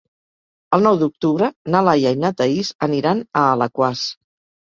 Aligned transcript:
El 0.77 0.85
nou 0.87 0.95
d'octubre 1.01 1.49
na 1.75 1.83
Laia 1.89 2.13
i 2.17 2.19
na 2.23 2.33
Thaís 2.39 2.71
aniran 2.87 3.23
a 3.43 3.47
Alaquàs. 3.53 4.09